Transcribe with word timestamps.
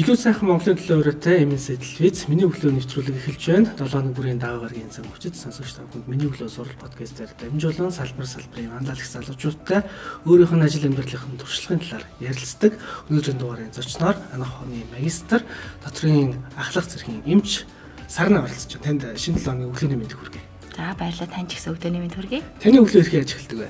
Илүү 0.00 0.16
сайхан 0.16 0.48
Монголын 0.48 0.78
төлөө 0.80 0.96
өрөөтэй 1.02 1.42
MNC 1.44 1.74
телевиз 1.76 2.22
миний 2.32 2.46
өглөө 2.48 2.72
нэвтрүүлэг 2.72 3.20
эхэлж 3.20 3.44
байна. 3.52 3.72
7 3.76 3.98
оны 4.00 4.12
бүрийн 4.16 4.40
даваа 4.40 4.64
гарагийн 4.64 4.88
цаг 4.88 5.04
хүчит 5.12 5.36
сонсогч 5.36 5.76
та 5.76 5.84
бүхэнд 5.84 6.08
миний 6.08 6.24
өглөө 6.24 6.48
сурал 6.48 6.72
подкастээр 6.80 7.28
дамжуулан 7.36 7.92
салбар 7.92 8.24
салбарын 8.24 8.72
манлайлагч 8.80 9.12
залуучуудтай 9.12 9.84
өөрийнх 10.24 10.56
нь 10.56 10.64
ажил 10.64 10.88
амьдралын 10.88 11.36
туршлагын 11.36 11.84
талаар 11.84 12.04
ярилцдаг. 12.16 12.72
Өнөөдрийн 13.12 13.36
дугаарын 13.44 13.76
зочноор 13.76 14.16
анх 14.32 14.52
оны 14.64 14.88
магистр 14.88 15.44
дотрийн 15.84 16.32
ахлах 16.56 16.88
зэргийн 16.88 17.20
эмч 17.28 17.68
сарна 18.08 18.40
оролцож 18.40 18.80
байна. 18.80 19.04
Танд 19.04 19.20
шинэ 19.20 19.36
7 19.36 19.52
оны 19.52 19.68
өглөөний 19.68 20.00
мэд 20.00 20.16
хүргэе. 20.16 20.40
За 20.80 20.96
баярлалаа 20.96 21.28
тань 21.28 21.44
ч 21.44 21.60
гэсэн 21.60 21.76
өглөөний 21.76 22.00
мэд 22.08 22.16
хүргэе. 22.16 22.40
Таны 22.56 22.80
өглөө 22.80 23.04
хэрхэн 23.04 23.20
яаж 23.20 23.36
эхэлдэг 23.36 23.58
вэ? 23.60 23.68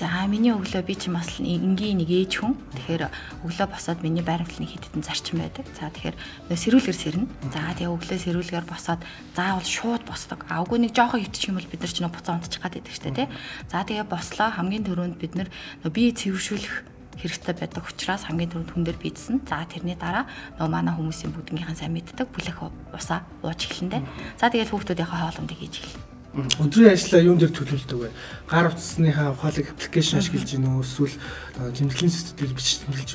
За 0.00 0.24
миний 0.24 0.56
өглөө 0.56 0.82
би 0.88 0.94
ч 0.96 1.12
бас 1.12 1.36
энгийн 1.36 2.00
нэг 2.00 2.08
ээж 2.08 2.40
хүн. 2.40 2.56
Тэгэхээр 2.56 3.12
өглөө 3.44 3.68
босоод 3.68 4.00
миний 4.00 4.24
байрамтлалын 4.24 4.72
хэд 4.72 4.88
хэдэн 4.88 5.04
зарчим 5.04 5.44
байдаг. 5.44 5.68
За 5.76 5.92
тэгэхээр 5.92 6.16
сэрүүлгэр 6.48 6.96
сэрнэ. 6.96 7.28
За 7.52 7.76
тэгээ 7.76 7.92
өглөө 7.92 8.18
сэрүүлгээр 8.24 8.66
босоод 8.66 9.04
заавал 9.36 9.68
шууд 9.68 10.02
босдог. 10.08 10.48
А 10.48 10.64
үгүй 10.64 10.80
нэг 10.80 10.96
жоохон 10.96 11.20
хөвчих 11.20 11.52
юм 11.52 11.60
бол 11.60 11.68
бид 11.68 11.84
нар 11.84 11.92
ч 11.92 12.00
нөө 12.00 12.08
буцаа 12.08 12.40
унтчих 12.40 12.64
гад 12.64 12.74
байдаг 12.80 12.94
штэ 12.96 13.12
тий. 13.12 13.28
За 13.68 13.84
тэгээ 13.84 14.08
бослоо 14.08 14.48
хамгийн 14.48 14.88
түрүүнд 14.88 15.16
бид 15.20 15.32
нар 15.36 15.48
бие 15.84 16.10
цэвэршүүлэх 16.16 16.74
хэрэгтэй 17.20 17.54
байдаг 17.54 17.84
учраас 17.84 18.24
хамгийн 18.26 18.50
түрүүнд 18.50 18.72
хүн 18.72 18.84
дээр 18.88 18.98
бийдсэн. 18.98 19.44
За 19.44 19.62
тэрний 19.68 19.94
дараа 20.00 20.24
нөө 20.56 20.68
манай 20.72 20.96
хүмүүсийн 20.96 21.36
бүгднгийнхэн 21.36 21.76
сайн 21.76 21.92
мэддэг 21.92 22.32
бүлэх 22.32 22.58
усаа 22.96 23.28
ууж 23.44 23.68
эхлэндэ. 23.68 24.00
За 24.40 24.48
тэгэл 24.48 24.72
хүүхдүүдийнхээ 24.72 25.20
хоолундыг 25.20 25.60
хийж 25.60 25.84
эхэлнэ. 25.84 26.11
Өдрийн 26.32 26.96
ажлаа 26.96 27.20
юун 27.20 27.36
дээр 27.36 27.52
төлөвлөдөг 27.52 27.98
вэ? 28.00 28.10
Гар 28.48 28.72
утасныхаа 28.72 29.36
ухаалаг 29.36 29.68
аппликейшн 29.68 30.16
ашиглаж 30.16 30.48
гин 30.48 30.64
үү? 30.64 30.80
Эсвэл 30.80 31.16
тэмдэглэлийн 31.60 32.08
системээр 32.08 32.56
бичиж 32.56 32.76
тэмдэглэж 32.88 33.10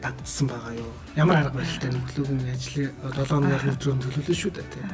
дагдсан 0.00 0.46
байгаа 0.48 0.72
юу? 0.80 0.92
Ямар 1.12 1.44
арга 1.44 1.60
барилтай 1.60 1.92
нөхлөгийн 1.92 2.48
ажлын 2.56 2.88
7 3.04 3.36
өнөр 3.36 3.68
өдрөө 3.76 3.94
төлөвлөсөн 4.00 4.40
шүү 4.40 4.52
дээ 4.56 4.68
тийм. 4.72 4.88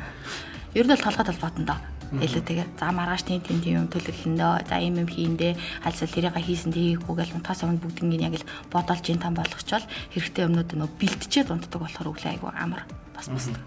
Ер 0.75 0.84
нь 0.84 0.91
бол 0.91 1.06
толгойд 1.06 1.31
толгойд 1.31 1.59
нь 1.62 1.69
доо 1.70 1.78
илүүтэйгээр 2.09 2.70
за 2.81 2.89
маргааш 2.89 3.22
тийм 3.28 3.41
тийм 3.44 3.84
юм 3.84 3.89
төлөвлөндөө 3.92 4.53
за 4.64 4.77
юм 4.81 4.97
юм 5.05 5.09
хийндээ 5.09 5.53
хальсал 5.84 6.09
тэрийг 6.09 6.36
хийсэн 6.41 6.72
тийггүй 6.72 7.14
гэл 7.20 7.36
унтахаас 7.36 7.69
өмнө 7.69 7.84
бүгднийг 7.84 8.25
яг 8.25 8.34
л 8.41 8.48
бодолж 8.72 9.05
ин 9.12 9.20
там 9.20 9.36
болгочвол 9.36 9.84
хэрэгтэй 10.16 10.48
юмнууд 10.48 10.72
нөө 10.72 10.89
бэлтжээд 10.97 11.53
унтдаг 11.53 11.81
болохоор 11.84 12.11
өглөө 12.16 12.33
айгу 12.33 12.48
амар 12.48 12.89
бас 13.12 13.28
босдог. 13.28 13.61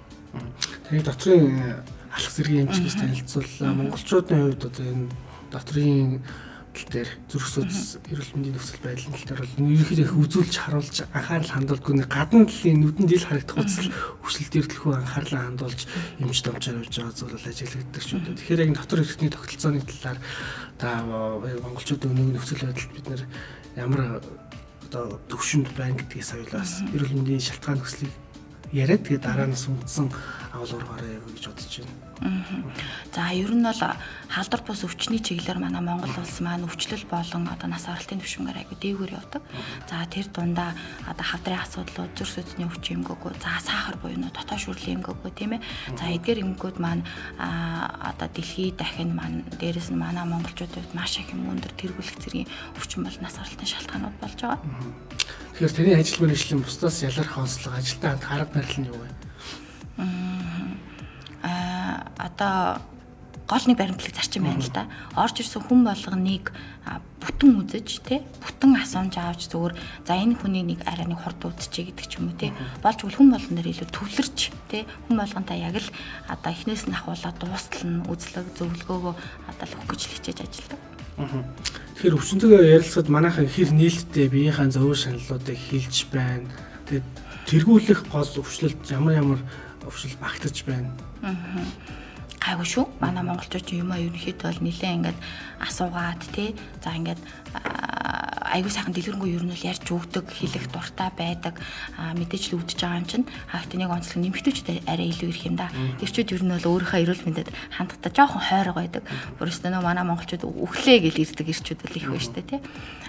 Тэгээд 0.90 1.06
дотрын 1.06 1.86
алах 2.12 2.32
зэргийн 2.32 2.68
эмч 2.68 2.78
гэж 2.84 2.96
танилцууллаа. 3.00 3.72
Монголчуудын 3.74 4.42
хувьд 4.52 4.64
одоо 4.68 4.86
энэ 4.86 5.08
дотрийн 5.52 6.22
тал 6.72 6.88
дээр 6.88 7.10
зүрх 7.28 7.48
судас 7.52 8.00
эрүүл 8.08 8.32
мэндийн 8.32 8.56
нөхцөл 8.56 8.80
байдлын 8.80 9.12
тал 9.12 9.28
дээр 9.28 9.42
бол 9.44 9.76
ерөнхийдөө 9.76 10.06
их 10.08 10.16
үзүүлж 10.16 10.56
харуулж 10.56 10.98
анхаарал 11.12 11.52
хандуулдаг 11.52 11.92
нэг 12.00 12.08
гадна 12.08 12.48
талын 12.48 12.80
нүдэнд 12.80 13.12
ил 13.12 13.28
харагдах 13.28 13.60
үзэл 13.60 13.92
хүсэл 14.24 14.52
төрөлхөө 14.56 14.94
анхаарлаа 14.96 15.42
хандуулж 15.52 15.82
эмч 16.24 16.38
домчоор 16.48 16.80
явж 16.80 16.96
байгаа 16.96 17.12
зүйл 17.12 17.36
бол 17.36 17.50
ажиглагддаг 17.52 18.04
шүү 18.08 18.20
дээ. 18.24 18.38
Тэгэхээр 18.40 18.64
яг 18.64 18.72
дотор 18.80 19.00
эрхтний 19.04 19.32
тогтолцооны 19.36 19.84
талаар 19.84 20.20
та 20.80 20.90
монголчуудын 21.04 22.12
өнөөгийн 22.16 22.36
нөхцөл 22.40 22.64
байдалд 22.64 22.92
бид 22.96 23.08
нэр 23.12 23.22
ямар 23.76 24.02
одоо 24.88 25.20
төвшөнд 25.28 25.76
байна 25.76 26.00
гэдгийг 26.00 26.24
саяулаас 26.24 26.88
эрүүл 26.96 27.16
мэндийн 27.20 27.44
шалтгаан 27.44 27.84
нөхцөлийг 27.84 28.16
яриад 28.72 29.04
тэгээ 29.04 29.24
дараа 29.24 29.48
нь 29.52 29.60
сүндсэн 29.60 30.08
агуулгаар 30.54 30.86
гараа 30.86 31.16
яваа 31.16 31.32
гэж 31.32 31.46
бодож 31.48 31.74
байна. 31.80 32.12
За 33.16 33.34
ер 33.34 33.52
нь 33.56 33.64
бол 33.66 33.82
халдвар 34.30 34.62
бус 34.68 34.84
өвчний 34.86 35.20
чиглэлээр 35.24 35.60
манай 35.64 35.82
Монгол 35.82 36.12
улс 36.22 36.38
маань 36.44 36.68
өвчлөл 36.68 37.06
болон 37.10 37.50
одоо 37.50 37.68
нас 37.72 37.90
оролтын 37.90 38.22
түвшингээр 38.22 38.62
айгу 38.62 38.76
дээгүүр 38.78 39.12
явдаг. 39.16 39.42
За 39.90 40.06
тэр 40.06 40.28
дундаа 40.30 40.76
одоо 41.10 41.26
хавдрын 41.26 41.64
асуудлууд, 41.66 42.14
зүрх 42.14 42.32
судасны 42.36 42.70
өвчин 42.70 43.02
эмгэггүй, 43.02 43.34
за 43.42 43.58
сахар 43.64 43.98
буюу 43.98 44.22
дотоо 44.22 44.58
шүрлийн 44.60 45.02
эмгэггүй 45.02 45.32
тийм 45.34 45.58
ээ. 45.58 45.66
За 45.98 46.06
эдгээр 46.14 46.44
эмгэгүүд 46.46 46.78
маань 46.78 47.04
одоо 47.40 48.28
дэлхийд 48.30 48.78
дахин 48.78 49.16
маань 49.18 49.42
дээрэс 49.58 49.90
нь 49.90 49.98
манай 49.98 50.28
монголчуудад 50.30 50.94
маш 50.94 51.18
их 51.18 51.34
юм 51.34 51.50
өндөр 51.50 51.74
тэргүүлэх 51.80 52.22
зэргийн 52.22 52.52
өвчин 52.78 53.02
бол 53.02 53.18
нас 53.18 53.40
оролтын 53.42 53.66
шалтгаанууд 53.66 54.18
болж 54.22 54.40
байгаа. 54.46 54.62
Тэгэхээр 55.58 55.74
таны 55.74 55.92
ажил 55.98 56.22
мэргэжлийн 56.22 56.62
бусдаас 56.62 57.02
ялгарх 57.02 57.38
онцлог 57.38 57.74
ажилтаа 57.76 58.14
хамт 58.14 58.26
харга 58.30 58.54
барил 58.54 58.78
нь 58.78 58.90
юу 58.94 59.00
вэ? 59.02 59.31
Одоо 62.22 62.82
голны 63.52 63.76
баримтлаг 63.76 64.16
зарчим 64.16 64.48
байна 64.48 64.64
л 64.64 64.72
да. 64.72 64.88
Орж 65.16 65.44
ирсэн 65.44 65.62
хүн 65.66 65.84
болгоныг 65.84 66.56
бүтэн 67.20 67.60
үзэж 67.60 67.90
тий 68.08 68.24
бүтэн 68.40 68.80
асуумж 68.80 69.20
авч 69.20 69.52
зүгээр 69.52 69.76
за 70.08 70.14
энэ 70.16 70.40
хүний 70.40 70.64
нэг 70.64 70.88
арай 70.88 71.06
нэг 71.06 71.20
хурд 71.20 71.52
үүдчээ 71.52 71.92
гэдэг 71.92 72.06
ч 72.08 72.18
юм 72.18 72.32
уу 72.32 72.40
тий 72.40 72.56
болж 72.80 73.04
бол 73.04 73.12
хүн 73.12 73.30
болгон 73.36 73.56
дээр 73.60 73.72
илүү 73.76 73.90
төвлөрч 73.92 74.40
тий 74.72 74.88
хүн 74.88 75.18
болгонтой 75.20 75.58
яг 75.60 75.76
л 75.84 75.90
одоо 76.32 76.50
эхнээс 76.50 76.88
нь 76.88 76.96
ахуулаад 76.96 77.38
дуустал 77.44 77.84
нь 77.84 78.08
үзлэг 78.08 78.48
зөвлөгөөгөө 78.56 79.14
одоо 79.52 79.66
л 79.68 79.90
гэж 79.92 80.02
хичээж 80.08 80.40
ажилладаг. 80.48 80.82
Тэгэхээр 82.00 82.18
өвчнөдөө 82.18 82.52
ярилцахад 82.72 83.10
манайхан 83.12 83.46
хэр 83.52 83.70
нээлттэй 83.76 84.32
биеийнхээ 84.32 84.74
зөв 84.74 84.96
шаналлуудыг 84.96 85.60
хилж 85.60 86.10
байна. 86.10 86.50
Тэгээд 86.88 87.08
тэргүүлэх 87.46 88.02
гол 88.10 88.32
өвчлөлт 88.42 88.82
ямар 88.90 89.14
ямар 89.22 89.40
өвчл 89.86 90.18
багтаж 90.18 90.66
байна. 90.66 90.90
Аа. 91.22 91.36
Гайгүй 92.42 92.66
шүү. 92.66 92.86
Манай 92.98 93.22
монголчууд 93.22 93.70
юм 93.70 93.94
аа 93.94 94.02
ерөнхийдөө 94.02 94.50
бол 94.50 94.66
нилээ 94.66 94.92
ингээд 94.98 95.20
асуугаад 95.62 96.22
тий. 96.34 96.58
За 96.82 96.90
ингээд 96.90 97.22
аягүй 98.52 98.72
сайхан 98.74 98.92
дэлгэрэнгүй 98.98 99.30
ер 99.38 99.46
нь 99.46 99.54
бол 99.54 99.68
ярьж 99.70 99.86
өгдөг, 99.86 100.26
хэлэх 100.26 100.74
дуртай 100.74 101.14
байдаг. 101.14 101.62
Мэдээж 101.96 102.52
л 102.52 102.58
өвдөж 102.60 102.80
байгаа 102.82 103.00
юм 103.00 103.08
чинь. 103.08 103.26
Хаагт 103.48 103.78
нэг 103.78 103.94
онцлог 103.94 104.20
нэмэгдүүчтэй 104.26 104.84
арай 104.90 105.14
илүү 105.14 105.30
ирэх 105.30 105.46
юм 105.48 105.56
да. 105.56 105.70
Тэрчүүд 106.02 106.34
ер 106.36 106.44
нь 106.44 106.54
бол 106.58 106.70
өөрийнхөө 106.82 107.02
эрүүл 107.06 107.26
мэндэд 107.30 107.50
хандтаа 107.78 108.12
жоохон 108.12 108.42
хойрог 108.42 108.76
байдаг. 108.76 109.04
Өөрөөсөө 109.38 109.70
нөө 109.72 109.84
манай 109.86 110.04
монголчууд 110.10 110.44
өглөө 110.44 110.98
гэл 110.98 111.22
ирдэг 111.22 111.48
ирчүүд 111.48 111.80
бол 111.80 111.96
их 111.96 112.08
байна 112.10 112.26
штэ 112.26 112.42
тий. 112.42 112.60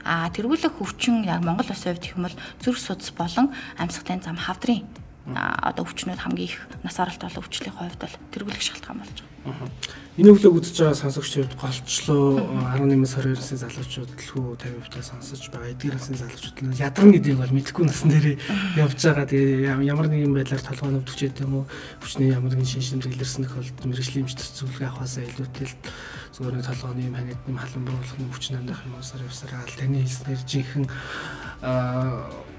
Аа 0.04 0.28
тэргүүлэх 0.28 0.76
өвчин 0.76 1.24
яг 1.24 1.40
Монгол 1.40 1.72
улсын 1.72 1.96
хувьд 1.96 2.04
гэх 2.04 2.14
юм 2.20 2.28
бол 2.28 2.36
зүрх 2.62 2.78
судас 2.78 3.10
болон 3.16 3.50
амьсгалын 3.80 4.22
зам 4.22 4.36
хавдрын 4.36 4.86
одоо 5.26 5.86
өвчнүүд 5.86 6.18
хамгийн 6.18 6.50
их 6.50 6.58
нас 6.82 6.98
оролт 6.98 7.22
бол 7.22 7.40
өвчлийн 7.42 7.74
хувьд 7.74 8.00
бол 8.02 8.16
тэргүүлэх 8.34 8.62
шалтгаан 8.62 8.98
болж 8.98 9.16
байгаа. 9.22 9.70
Энэ 10.18 10.28
өглөө 10.34 10.54
үзэж 10.60 10.76
байгаа 10.82 10.98
сонсогчдод 11.02 11.54
голчлоо 11.56 12.42
18-аас 12.78 13.14
22 13.16 13.38
насны 13.38 13.56
залуучууд 13.58 14.10
төлхөө 14.12 14.44
50% 14.60 15.02
сонсож 15.02 15.42
байгаа. 15.50 15.72
Эдгээр 15.72 15.96
насны 15.96 16.16
залуучууд 16.20 16.58
нь 16.62 16.78
ядарна 16.78 17.12
гэдгийг 17.16 17.38
бол 17.40 17.54
мэдэхгүй 17.56 17.84
насн 17.86 18.08
дээр 18.12 18.26
явж 18.76 18.98
байгаа. 19.02 19.26
Тэгээ 19.26 19.82
ямар 19.88 20.06
нэгэн 20.12 20.36
байдлаар 20.36 20.62
толгойн 20.62 21.00
өвдөгчээд 21.00 21.42
юм 21.42 21.52
уу 21.54 21.64
өвчний 22.04 22.30
ямар 22.30 22.52
нэгэн 22.54 22.70
шин 22.70 22.86
шимтгэлэрсэн 23.02 23.46
тохиолдолд 23.48 23.88
мэрэгжлийн 23.88 24.22
эмч 24.28 24.36
зөвлөгөө 24.36 24.86
авахаас 24.90 25.16
илүүтэй 25.16 25.66
л 25.66 25.74
зүгээр 26.32 26.54
нэг 26.56 26.64
толгойн 26.64 27.06
юм 27.06 27.16
ханид 27.16 27.40
юм 27.44 27.58
халан 27.60 27.84
буурлах 27.84 28.16
юм 28.16 28.32
өвчин 28.32 28.56
амдах 28.56 28.80
юм 28.88 28.96
уусаар 28.96 29.22
явсараа 29.28 29.68
таны 29.68 30.00
хэлснээр 30.00 30.40
жинхэнэ 30.48 30.88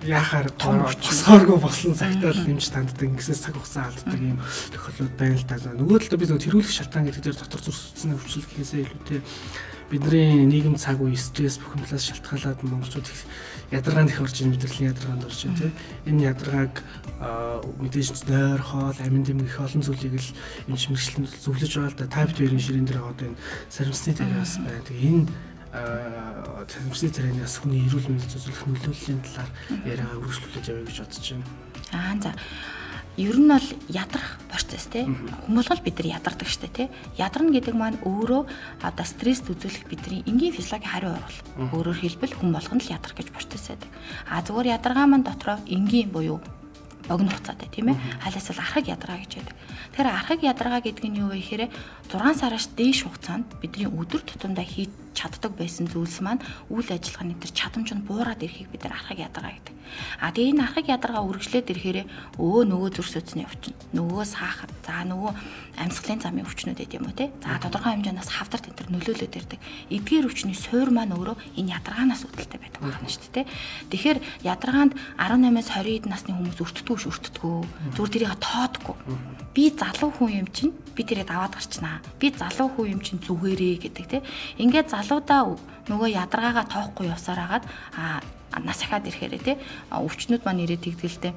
яхаар 0.07 0.47
босооргүй 0.61 1.57
болсон 1.57 1.97
цагтаа 1.97 2.31
л 2.37 2.45
нэмж 2.45 2.65
танддаг 2.69 3.03
ингэсээс 3.03 3.41
цаг 3.49 3.57
хугацаа 3.57 3.89
алддаг 3.89 4.21
юм 4.21 4.39
тохиолдлууд 4.71 5.15
байна 5.17 5.35
л 5.39 5.47
та. 5.49 5.55
Нөгөө 5.73 5.97
талд 6.05 6.19
бид 6.21 6.29
нөгөө 6.29 6.43
тэргүүлэх 6.45 6.71
шалтгаан 6.71 7.05
гэдэг 7.09 7.23
дээр 7.23 7.37
дотор 7.39 7.61
зүрх 7.65 7.79
судасны 7.81 8.15
өвчлөл 8.15 8.47
гэхээсээ 8.47 8.81
илүүтэй 8.83 9.19
бидний 9.93 10.49
нийгэм 10.49 10.75
цаг 10.81 10.97
үе 11.05 11.13
стресс 11.13 11.61
талаас 11.61 12.09
шалтгаалаад 12.09 12.65
монголчууд 12.65 13.05
их 13.05 13.21
ядаргаанд 13.69 14.09
их 14.09 14.21
орж 14.25 14.41
ийн 14.41 14.49
мэдрэлийн 14.49 14.89
ядаргаанд 14.89 15.29
орж 15.29 15.39
ийн 15.45 15.53
тийм 15.53 15.73
энэ 16.09 16.33
ядаргааг 16.33 16.81
мэдээж 17.77 18.25
нойр 18.25 18.61
хоол 18.61 18.97
амин 19.05 19.21
дэм 19.21 19.45
их 19.45 19.61
олон 19.61 19.85
зүйлийг 19.85 20.17
л 20.17 20.33
эмч 20.65 20.89
мэрэгчлэн 20.89 21.29
зөвлөж 21.29 21.71
байгаа 21.77 21.93
л 21.93 21.99
да 22.01 22.09
тайп 22.09 22.33
2-ын 22.33 22.57
ширээн 22.57 22.87
дээр 22.89 23.05
одоо 23.05 23.29
энэ 23.29 23.41
сарамсны 23.69 24.17
тариас 24.17 24.57
байна. 24.57 24.81
Тэгээ 24.89 25.09
энэ 25.13 25.25
тамирчны 25.73 27.09
царайнаас 27.09 27.57
хүний 27.57 27.85
эрүүл 27.85 28.09
мэндэд 28.09 28.33
зөвлөх 28.33 28.61
нөлөөллийн 28.65 29.21
талаар 29.25 29.51
яриагаа 29.89 30.21
үргэлжлүүлж 30.21 30.67
явъя 30.69 30.85
гэж 30.85 30.97
бодож 31.01 31.27
байна. 31.33 31.47
Аа 31.93 32.13
за. 32.21 32.31
Ер 33.17 33.37
нь 33.37 33.45
бол 33.45 33.67
ядрах 33.93 34.41
процесс 34.49 34.89
тий. 34.89 35.05
Хүмүүлгэл 35.45 35.85
бид 35.85 36.01
нар 36.01 36.17
ядардаг 36.17 36.49
штэ 36.49 36.67
тий. 36.73 36.87
Ядарна 37.13 37.53
гэдэг 37.53 37.75
маань 37.77 38.01
өөрөө 38.01 38.41
одоо 38.81 39.05
стресс 39.05 39.45
үзүүлэх 39.45 39.85
бидний 39.85 40.25
энгийн 40.25 40.49
физиологийн 40.49 40.89
хариу 40.89 41.13
урвал. 41.13 41.39
Өөрөөр 41.77 41.99
хэлбэл 42.01 42.33
хүн 42.33 42.49
болгоно 42.49 42.81
л 42.81 42.89
ядрах 42.89 43.13
гэж 43.13 43.29
процесс 43.29 43.69
байдаг. 43.69 43.89
А 44.25 44.41
зүгээр 44.41 44.81
ядаргаа 44.81 45.05
маань 45.05 45.27
дотроо 45.29 45.61
энгийн 45.69 46.09
буюу 46.09 46.41
богино 47.07 47.31
хугацаатай 47.31 47.69
тийм 47.69 47.93
ээ. 47.93 48.01
Халаас 48.23 48.49
л 48.49 48.57
архаг 48.57 48.85
ядраа 48.87 49.17
гэж 49.21 49.31
байдаг. 49.37 49.55
Тэгэхээр 49.93 50.09
архаг 50.09 50.39
ядраа 50.41 50.79
гэдэг 50.81 51.05
нь 51.05 51.19
юу 51.21 51.29
вэ 51.29 51.37
гэхээр 51.43 51.63
6 52.09 52.39
сараас 52.39 52.65
дээш 52.73 53.05
хугацаанд 53.05 53.45
бидний 53.59 53.89
өдөр 53.91 54.25
тутамдаа 54.25 54.65
чаддаг 55.13 55.53
байсан 55.55 55.87
зүйлс 55.87 56.19
маань 56.21 56.41
үйл 56.73 56.89
ажиллагааны 56.89 57.37
тэр 57.39 57.51
чадамж 57.53 57.89
нь 57.93 58.05
буураад 58.05 58.41
ирэхийг 58.43 58.69
бид 58.73 58.83
нар 58.83 58.97
архаг 58.97 59.17
ядаргаа 59.21 59.53
гэдэг. 59.53 59.75
А 60.19 60.33
тэгээ 60.33 60.51
энэ 60.57 60.63
архаг 60.65 60.85
ядаргаа 60.89 61.23
үргэлжлээд 61.29 61.69
ирэхээр 61.69 61.99
өө 62.41 62.61
нөгөө 62.65 62.89
зүрх 62.97 63.09
судасны 63.13 63.45
өвчин, 63.45 63.77
нөгөө 63.93 64.23
сахар, 64.25 64.69
за 64.81 65.05
нөгөө 65.05 65.31
амьсгалын 65.77 66.21
замын 66.21 66.45
өвчнүүд 66.49 66.79
гэдэг 66.81 66.97
юм 66.97 67.09
уу 67.09 67.17
те. 67.17 67.29
За 67.41 67.57
тодорхой 67.61 67.97
хэмжээнээс 67.97 68.29
хавдар 68.29 68.61
тентэр 68.61 68.89
нөлөөлөд 68.93 69.37
ирдэг. 69.37 69.59
Эдгээр 69.89 70.27
өвчний 70.29 70.57
суур 70.57 70.89
маань 70.93 71.13
өөрөө 71.13 71.37
энэ 71.57 71.73
ядаргаанаас 71.77 72.25
үүдэлтэй 72.29 72.59
байдаг 72.61 72.81
байна 72.81 73.09
шүү 73.09 73.21
дээ 73.33 73.45
те. 73.45 73.49
Тэгэхээр 73.89 74.19
ядаргаанд 74.45 74.93
18-аас 75.17 75.69
20 75.77 75.93
хэд 75.93 76.05
насны 76.09 76.31
хүмүүс 76.33 76.61
өртдөггүй 76.61 76.97
ш 76.97 77.05
өртдөггүй. 77.09 77.57
Зүгээр 77.97 78.13
тэрийг 78.13 78.33
тоодохгүй. 78.37 78.97
Би 79.53 79.69
залуу 79.69 80.09
хүн 80.13 80.45
юм 80.45 80.47
чинь 80.49 80.73
би 80.93 81.01
тэрийг 81.05 81.29
аваад 81.29 81.57
гарчнаа. 81.57 82.01
Би 82.21 82.29
залуу 82.33 82.69
хүн 82.73 82.97
юм 82.97 83.01
чинь 83.01 83.21
зүгээрээ 83.21 83.75
гэдэг 83.85 84.05
те. 84.09 84.21
Ингээд 84.61 84.93
залуудаа 85.03 85.59
нөгөө 85.91 86.15
ядаргаагаа 86.15 86.65
тоохгүй 86.71 87.11
явсаар 87.11 87.39
хагаад 87.43 87.63
а 87.91 88.23
нас 88.63 88.79
ахаад 88.83 89.07
ирэхээр 89.11 89.43
те 89.43 89.53
өвчнүүд 89.91 90.47
маань 90.47 90.63
ирээд 90.63 90.87
тэгдэлтэй 90.87 91.33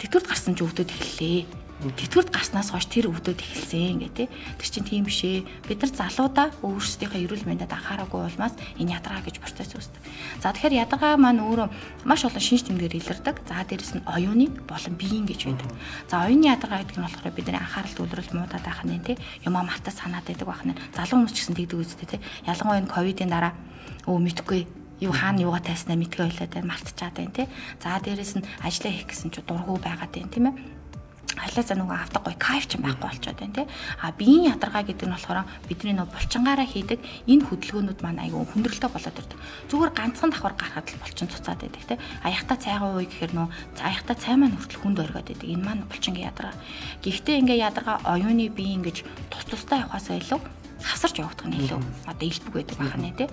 тэтгэврт 0.00 0.28
гарсан 0.30 0.56
ч 0.56 0.64
өвдөд 0.64 0.88
эхэллээ 0.88 1.63
тэтгэврт 1.82 2.30
гарснаас 2.30 2.70
хойш 2.70 2.86
тэр 2.86 3.10
өвдөд 3.10 3.42
эхэлсэн 3.42 3.98
гэдэг. 4.06 4.28
Тэр 4.30 4.68
чинь 4.70 4.86
тийм 4.86 5.04
биш 5.04 5.26
ээ. 5.26 5.42
Бид 5.66 5.82
нар 5.82 5.90
залуудаа 5.90 6.46
өөрсдийнхөө 6.62 7.26
эрүүл 7.26 7.44
мэндэд 7.50 7.74
анхаараагүй 7.74 8.20
улмаас 8.30 8.54
энэ 8.78 8.94
ядаргаа 8.94 9.26
гэж 9.26 9.42
процесс 9.42 9.74
үүсдэг. 9.74 10.00
За 10.38 10.54
тэгэхээр 10.54 10.86
ядаргаа 10.86 11.18
маань 11.18 11.42
өөрөө 11.42 11.68
маш 12.06 12.22
олон 12.22 12.38
шинж 12.38 12.70
тэмдгээр 12.70 12.94
илэрдэг. 12.94 13.36
За 13.42 13.66
дээрэс 13.66 13.92
нь 13.98 14.06
оюуны 14.06 14.54
болон 14.70 14.94
биеийн 14.94 15.26
гэж 15.26 15.40
байдаг. 15.50 15.70
За 16.06 16.22
оюуны 16.24 16.46
ядаргаа 16.46 16.86
гэдэг 16.86 16.94
нь 16.94 17.04
болохоор 17.10 17.34
бидний 17.34 17.58
анхаарал 17.58 17.98
төвлөрөл 17.98 18.32
муудаад 18.38 18.64
байх 18.64 18.80
нь 18.86 19.02
тий. 19.02 19.18
Юмаа 19.42 19.66
мартаж 19.66 19.98
санаад 19.98 20.24
байдаг 20.30 20.46
байх 20.46 20.62
нь. 20.62 20.78
Залуу 20.94 21.26
хүмүүс 21.26 21.34
ч 21.34 21.42
гэсэн 21.42 21.58
тэгдэг 21.58 21.82
үстэй 21.82 22.06
тий. 22.06 22.20
Ялангуяа 22.46 22.80
энэ 22.86 22.94
ковидын 22.94 23.34
дараа 23.34 23.52
өө 24.06 24.22
мэдхгүй 24.22 24.62
юу 25.02 25.10
хаана 25.10 25.42
юугаа 25.42 25.60
тайснаа 25.60 25.98
мэдгүй 25.98 26.22
байлаа 26.22 26.48
дээр 26.48 26.70
мартчихад 26.70 27.18
байна 27.18 27.34
тий. 27.34 27.46
За 27.82 27.98
дээрэс 27.98 28.38
нь 28.38 28.46
ажиллаа 28.62 28.92
хийх 28.94 29.10
гэсэн 29.10 29.34
чи 29.34 29.42
дургу 29.42 29.74
байгаад 29.82 30.14
байна 30.14 30.30
тийм 30.30 30.46
ээ 30.48 30.54
халаасаа 31.34 31.76
нөгөө 31.78 31.98
авдаг 31.98 32.22
гой 32.24 32.36
кайф 32.38 32.64
ч 32.70 32.78
байхгүй 32.78 33.10
болчиход 33.10 33.38
байна 33.40 33.54
тий. 33.54 33.66
А 33.98 34.12
биеийн 34.14 34.54
ядаргаа 34.54 34.86
гэдэг 34.86 35.06
нь 35.08 35.14
болохоор 35.14 35.44
бидний 35.66 35.94
нөгөө 35.94 36.14
булчингаараа 36.14 36.68
хийдэг 36.68 37.00
энэ 37.26 37.46
хөдөлгөөнүүд 37.50 38.00
маань 38.06 38.22
аюу 38.22 38.46
хүндрэлтэй 38.54 38.90
болоод 38.90 39.18
ирдэг. 39.18 39.38
Зүгээр 39.70 39.92
ганцхан 39.98 40.30
давхар 40.30 40.54
гарахад 40.54 40.86
л 40.94 41.02
булчин 41.02 41.28
цуцаад 41.28 41.58
байдаг 41.58 41.82
тий. 41.84 41.98
Аяхта 42.22 42.54
цайгаа 42.54 42.94
уу 42.94 43.02
гэхээр 43.02 43.32
нөгөө 43.34 43.82
аяхта 43.82 44.14
цай 44.14 44.34
маань 44.38 44.54
хүртэл 44.54 44.82
хүнд 44.82 44.98
оргиод 45.02 45.26
байдаг. 45.26 45.48
Энэ 45.50 45.64
маань 45.66 45.86
булчингийн 45.90 46.30
ядаргаа. 46.30 46.54
Гэхдээ 47.02 47.40
ингээ 47.42 47.64
ядаргаа 47.66 47.96
оюуны 48.06 48.46
бие 48.54 48.78
ингэж 48.78 49.02
тус 49.30 49.44
тустай 49.50 49.82
явахаас 49.82 50.14
илүү 50.14 50.38
хавсарч 50.84 51.16
явагдах 51.18 51.48
нь 51.50 51.58
илүү 51.64 51.80
одоо 52.06 52.26
илбэг 52.28 52.52
байдаг 52.54 52.76
байх 52.78 52.94
нь 52.94 53.16
тий. 53.18 53.28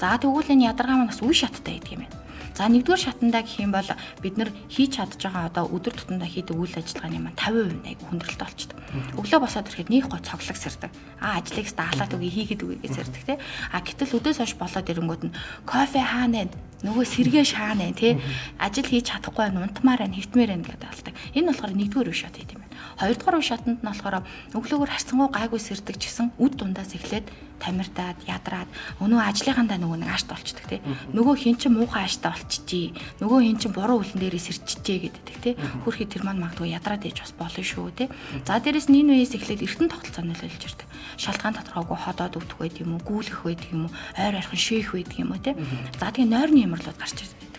За 0.00 0.16
тэгвэл 0.16 0.54
энэ 0.54 0.72
ядаргаа 0.72 0.96
маань 1.04 1.12
бас 1.12 1.20
үе 1.20 1.34
шаттай 1.36 1.76
байдаг 1.76 1.92
юм 1.92 2.02
байна. 2.06 2.21
За 2.52 2.68
нэгдүгээр 2.68 3.04
шатандаа 3.08 3.42
гэх 3.42 3.64
юм 3.64 3.72
бол 3.72 3.90
бид 4.20 4.34
нар 4.36 4.50
хийж 4.68 5.00
чадж 5.00 5.16
байгаа 5.16 5.48
одоо 5.48 5.64
өдөр 5.72 5.94
тутамдаа 5.96 6.28
хийдэг 6.28 6.56
үйл 6.56 6.76
ажиллагааны 6.76 7.18
маань 7.20 7.40
50% 7.40 7.88
айгу 7.88 8.04
хүндрэлтэй 8.12 8.46
болчихдээ. 8.46 8.78
Өглөө 9.16 9.40
босоод 9.40 9.68
ирэхэд 9.72 9.88
нэг 9.88 10.04
гоо 10.12 10.20
цоглог 10.20 10.58
сэрдэг. 10.60 10.92
Аа 11.24 11.40
ажлыг 11.40 11.68
даалаад 11.72 12.12
үгүй 12.12 12.30
хийгээд 12.32 12.62
үгүй 12.64 12.78
гэж 12.84 12.92
сэрдэг 12.92 13.22
те. 13.24 13.34
А 13.72 13.80
гэтэл 13.80 14.16
өдөөс 14.20 14.38
хойш 14.44 14.54
болоод 14.60 14.90
ирэнгүүт 14.92 15.22
нь 15.28 15.36
кофе 15.64 16.00
хаана 16.04 16.52
нөгөө 16.82 17.04
сэргээ 17.06 17.46
шаана 17.46 17.94
тий 17.94 18.18
ажил 18.58 18.86
хийж 18.86 19.06
чадахгүй 19.14 19.46
байна 19.48 19.70
унтмаар 19.70 20.02
байна 20.02 20.18
хөвтмээр 20.18 20.50
байна 20.50 20.66
гэдэг 20.66 20.90
алдаг. 20.90 21.11
Энэ 21.32 21.48
болохоор 21.48 21.72
нэгдүгээр 21.72 22.10
үе 22.12 22.16
шат 22.16 22.36
гэдэг 22.36 22.56
юм 22.56 22.62
байна. 22.62 22.76
Хоёрдугаар 23.00 23.38
үе 23.40 23.46
шатанд 23.48 23.80
нь 23.80 23.86
болохоор 23.88 24.16
өглөөгөр 24.52 24.90
харцангуй 24.92 25.28
гайгүй 25.32 25.60
сэрдэг 25.60 25.96
ч 25.96 26.02
гэсэн 26.12 26.36
үд 26.36 26.52
дундаас 26.60 26.92
эхлээд 26.92 27.26
тамирдаад 27.62 28.18
ядраад 28.26 28.68
өнөө 28.98 29.20
ажлынхандаа 29.22 29.78
нөгөө 29.78 29.98
нэг 30.02 30.10
аашт 30.10 30.28
болчдөг 30.28 30.66
тий. 30.66 30.80
Нөгөө 31.14 31.34
хин 31.38 31.56
чин 31.56 31.78
муухай 31.78 32.04
ааштай 32.04 32.34
болчихжээ. 32.34 33.22
Нөгөө 33.22 33.38
хин 33.46 33.58
чин 33.62 33.72
буруу 33.72 34.02
үлэн 34.02 34.18
дээрээ 34.18 34.42
сэрчижээ 34.50 34.98
гэдэг 35.08 35.36
тий. 35.38 35.54
Хөрхи 35.86 36.10
тэр 36.10 36.26
маань 36.26 36.42
магадгүй 36.42 36.74
ядраад 36.74 37.06
ээж 37.06 37.22
бас 37.22 37.32
болно 37.38 37.62
шүү 37.62 37.90
тий. 37.94 38.08
За 38.42 38.58
дээрэс 38.58 38.90
нь 38.90 38.98
энэ 39.06 39.22
үеэс 39.22 39.38
эхлээд 39.38 39.62
эртэн 39.62 39.88
тогтолцоо 39.94 40.26
нөлөөлж 40.26 40.62
ирдэг. 40.66 40.88
Шалтгаан 41.22 41.54
тодорхойгүй 41.54 41.98
ходоод 42.02 42.34
өвдөх 42.42 42.58
байд 42.58 42.76
юм 42.82 42.98
уу, 42.98 43.06
гүйлэх 43.06 43.46
байд 43.46 43.62
юм 43.70 43.86
уу, 43.86 43.94
ойр 44.18 44.42
ойрхон 44.42 44.58
шээх 44.58 44.90
байд 44.98 45.10
юм 45.22 45.30
уу 45.30 45.38
тий. 45.38 45.54
За 46.02 46.10
тэгээ 46.10 46.34
нойрны 46.34 46.66
ямарлууд 46.66 46.98
гарч 46.98 47.22
ирдэг 47.22 47.51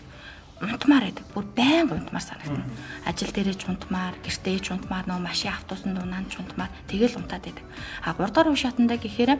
унтмаар 0.64 1.04
байдаг. 1.04 1.24
Бүр 1.34 1.44
байн 1.52 1.90
унтмаар 1.90 2.24
санагдана. 2.24 2.64
Ажил 3.04 3.32
дээрээ 3.34 3.56
ч 3.60 3.64
унтмаар, 3.68 4.14
гэртээ 4.24 4.58
ч 4.64 4.72
унтмаар, 4.72 5.04
нөө 5.04 5.20
машин 5.20 5.52
автобусанд 5.52 6.00
унаанд 6.00 6.32
ч 6.32 6.40
унтмаар 6.40 6.72
тэгэл 6.88 7.20
унтаад 7.20 7.44
байдаг. 7.44 7.64
А 8.02 8.16
3 8.16 8.32
дахь 8.32 8.48
үе 8.48 8.56
шатанда 8.56 8.96
гэхээр 8.96 9.32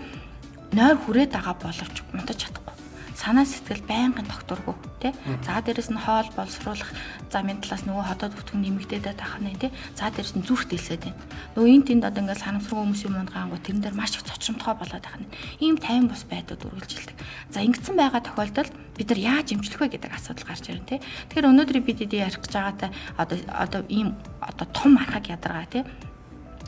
нойр 0.74 0.96
хүрээд 1.00 1.30
байгаа 1.32 1.54
боловч 1.56 1.96
унтаж 2.12 2.38
чадахгүй. 2.42 2.73
Санаа 3.14 3.46
сэтгэл 3.46 3.86
байнгын 3.86 4.26
тогтургүй 4.26 4.74
тий. 4.98 5.12
За 5.46 5.62
дээрэс 5.62 5.94
нь 5.94 6.02
хоол 6.02 6.26
боловсруулах 6.34 6.90
замын 7.30 7.62
талаас 7.62 7.86
нөгөө 7.86 8.04
хотод 8.10 8.34
бүтгэн 8.34 8.58
нэмэгдээд 8.58 9.06
байх 9.14 9.38
нь 9.38 9.54
тий. 9.54 9.70
За 9.94 10.10
дээрэс 10.10 10.34
нь 10.34 10.42
зүрх 10.42 10.66
дэлсээд 10.66 11.06
байна. 11.06 11.22
Нөгөө 11.54 11.70
энэ 11.78 11.86
тэнд 11.94 12.04
одоо 12.10 12.20
ингээд 12.26 12.42
санамсргүй 12.42 12.82
хүмүүс 12.82 13.02
юм 13.06 13.22
унгаангу 13.22 13.62
тэрэн 13.62 13.82
дээр 13.86 13.94
маш 13.94 14.18
их 14.18 14.26
цочромтгой 14.26 14.74
болоод 14.74 15.04
байх 15.06 15.18
нь. 15.22 15.30
Ийм 15.62 15.78
тайван 15.78 16.10
бус 16.10 16.26
байдууд 16.26 16.66
үргэлжилдэг. 16.66 17.16
За 17.54 17.62
ингэсэн 17.62 17.94
байгаа 17.94 18.22
тохиолдолд 18.26 18.72
бид 18.98 19.08
нар 19.14 19.20
яаж 19.22 19.54
эмчлэх 19.54 19.78
вэ 19.78 19.94
гэдэг 19.94 20.10
асуудал 20.10 20.50
гарч 20.50 20.64
ирнэ 20.74 20.88
тий. 20.90 21.00
Тэгэхээр 21.30 21.50
өнөөдөр 21.54 21.78
бид 21.86 22.02
ярих 22.02 22.42
гэж 22.42 22.50
байгаатай 22.50 22.90
одоо 23.14 23.38
одоо 23.46 23.80
ийм 23.86 24.18
одоо 24.42 24.66
том 24.74 24.98
архаг 24.98 25.30
ядаргаа 25.30 25.70
тий 25.70 25.86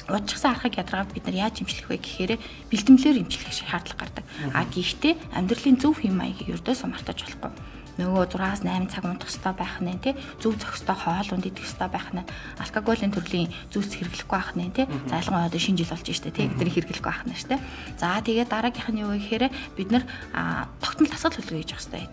удчихсан 0.09 0.55
архаг 0.55 0.77
ядаргааг 0.79 1.11
бид 1.15 1.27
нар 1.27 1.51
яаж 1.51 1.61
имжлэх 1.61 1.91
вэ 1.91 1.99
гэхээр 1.99 2.33
бэлтгэлээр 2.71 3.21
имжлэх 3.27 3.53
шаардлага 3.53 4.01
гардаг. 4.01 4.25
А 4.55 4.63
гэхдээ 4.69 5.15
амьдралын 5.35 5.81
зөв 5.81 5.99
хэм 5.99 6.15
маягийг 6.15 6.55
ердөөсөө 6.61 6.89
мартаж 6.91 7.27
болохгүй. 7.27 7.51
Нөгөө 7.97 8.29
6-аас 8.29 8.61
8 8.61 8.93
цаг 8.93 9.09
унтах 9.09 9.33
хэрэгтэй 9.33 9.55
байх 9.57 9.81
нь 9.81 9.97
тий 10.05 10.13
зөв 10.37 10.53
зохистой 10.61 10.97
хоол 11.01 11.33
унд 11.33 11.49
идэх 11.49 11.65
хэрэгтэй 11.65 11.89
байх 11.89 12.09
нь 12.13 12.29
алкоголын 12.61 13.09
төрлийн 13.09 13.49
зүйлс 13.73 13.97
хэрэглэхгүй 13.97 14.37
байх 14.37 14.53
нь 14.53 14.69
тий 14.69 14.85
зайлгын 15.09 15.49
одоо 15.49 15.57
шинэ 15.57 15.81
жил 15.81 15.97
болж 15.97 16.05
штэ 16.05 16.29
тий 16.29 16.45
гэдгийг 16.45 16.93
хэрэглэхгүй 16.93 17.09
байх 17.09 17.25
нь 17.25 17.33
штэ. 17.33 17.57
За 17.97 18.21
тэгээд 18.21 18.53
дараагийнх 18.53 18.93
нь 18.93 19.01
юу 19.01 19.17
гэхээр 19.17 19.49
бид 19.81 19.89
нар 19.97 20.05
тогтмол 20.77 21.09
тасгал 21.09 21.41
хөдөлгөөн 21.41 21.65
хийж 21.65 21.73
явах 21.73 21.85
хэрэгтэй 21.89 22.05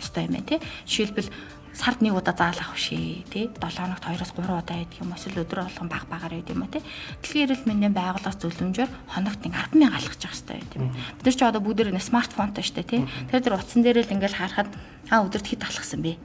ёстой 0.00 0.24
юм 0.24 0.32
байна 0.32 0.48
тий 0.48 0.60
жишээлбэл 0.88 1.28
сард 1.72 2.04
нэг 2.04 2.12
удаа 2.12 2.36
заалах 2.36 2.76
шээ 2.76 3.24
тий. 3.32 3.48
7 3.48 3.80
хоногт 3.80 4.04
2-оос 4.04 4.32
3 4.36 4.44
удаа 4.44 4.60
байдаг 4.62 5.00
юм 5.00 5.12
эсвэл 5.16 5.42
өдөр 5.42 5.64
болгон 5.64 5.88
баг 5.88 6.04
багаар 6.08 6.36
байдаг 6.36 6.52
юм 6.52 6.68
тий. 6.68 6.82
Дэлхийн 7.24 7.44
эрүүл 7.48 7.66
мэндийн 7.68 7.96
байгууллагаас 7.96 8.38
зөвлөмжөөр 8.40 8.90
хоногт 9.08 9.40
нэг 9.40 9.54
100000 9.72 9.88
алхаж 9.88 10.20
явах 10.20 10.36
хэрэгтэй 10.36 10.56
байдаг 10.60 10.76
юм. 10.76 10.92
Бид 10.92 11.24
нар 11.24 11.36
ч 11.36 11.40
одоо 11.40 11.62
бүгд 11.64 11.88
нэг 11.88 12.04
смартфонтой 12.04 12.64
штэ 12.64 12.84
тий. 12.84 13.00
Тэр 13.32 13.40
тэр 13.40 13.56
утсан 13.56 13.80
дээр 13.80 14.04
л 14.04 14.14
ингээл 14.14 14.36
харахад 14.36 14.68
аа 15.08 15.24
өдөрт 15.24 15.48
хэд 15.48 15.64
алхсан 15.64 16.00
бэ? 16.04 16.20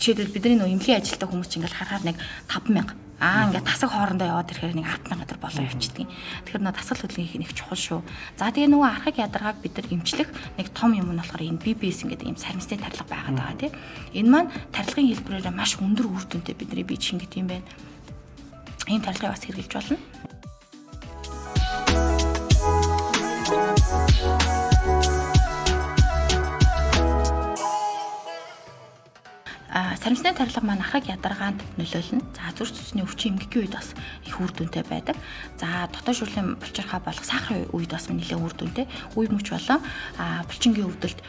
Жишээлбэл 0.00 0.32
бидний 0.32 0.56
нөө 0.56 0.72
эмнэлгийн 0.80 1.00
ажилтаа 1.04 1.28
хүмүүс 1.28 1.52
ингээл 1.60 1.76
харахаар 1.76 2.04
нэг 2.08 2.16
5000 2.48 3.07
Аа 3.18 3.50
ингээд 3.50 3.66
тасаг 3.66 3.90
хоорондоо 3.90 4.30
яваад 4.30 4.54
ирэхээр 4.54 4.78
нэг 4.78 4.86
10 5.10 5.18
метр 5.18 5.36
болоо 5.42 5.66
явчихдаг. 5.66 6.06
Тэгэхээр 6.06 6.62
нөө 6.62 6.74
тасгал 6.78 7.02
хөдөлгөөнх 7.02 7.34
нэг 7.42 7.50
чухал 7.50 7.82
шүү. 7.82 8.00
За 8.38 8.54
тэгээ 8.54 8.70
нөгөө 8.70 8.86
архаг 8.94 9.14
ядаргааг 9.18 9.58
бид 9.58 9.74
нар 9.74 9.86
эмчлэх 9.90 10.30
нэг 10.54 10.66
том 10.70 10.94
юм 10.94 11.10
нь 11.10 11.18
болохоор 11.18 11.42
энэ 11.42 11.58
BBS 11.58 12.06
ингээд 12.06 12.22
ийм 12.22 12.38
сарамсны 12.38 12.78
тарилга 12.78 13.10
байгаад 13.10 13.34
байгаа 13.34 13.58
тийм. 13.58 13.74
Энэ 14.14 14.30
маань 14.30 14.50
тарилгын 14.70 15.10
хэлбэрээр 15.10 15.50
маш 15.50 15.74
өндөр 15.82 16.06
үр 16.06 16.24
дүнтэй 16.30 16.54
бидний 16.54 16.86
бие 16.86 17.02
шингэт 17.02 17.34
юм 17.34 17.50
байна. 17.50 17.66
Ийм 18.86 19.02
тарилгыг 19.02 19.34
бас 19.34 19.42
хэрэгжилж 19.42 19.74
болно. 19.74 19.98
Сарамсны 30.08 30.32
тарилга 30.32 30.64
маань 30.64 30.80
ахыг 30.80 31.04
ядаргаанд 31.04 31.60
нөлөөлнө. 31.76 32.24
За 32.32 32.48
зүрх 32.56 32.72
зүсний 32.72 33.04
өвчин 33.04 33.36
эмгэгийн 33.36 33.68
үед 33.68 33.76
бас 33.76 33.92
их 34.24 34.40
үр 34.40 34.48
дүнтэй 34.56 34.80
байдаг. 34.88 35.20
За 35.60 35.84
дотоод 35.92 36.16
шүрлийн 36.16 36.56
булчирхаа 36.56 37.04
болох 37.04 37.20
сахарын 37.20 37.68
үед 37.76 37.92
бас 37.92 38.08
нэлээд 38.08 38.40
үр 38.40 38.54
дүнтэй. 38.56 38.88
Үе 39.20 39.28
мөч 39.28 39.52
болон 39.52 39.84
булчингийн 40.48 40.88
өвдөлт 40.88 41.20